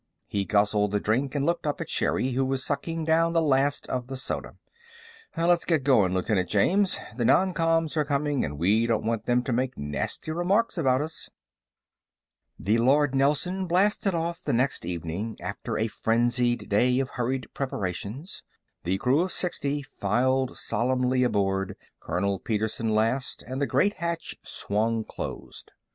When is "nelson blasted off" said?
13.13-14.41